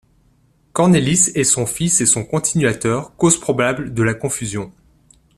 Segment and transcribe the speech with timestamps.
[0.73, 4.73] Cornelis est son fils et son continuateur, cause probable de la confusion.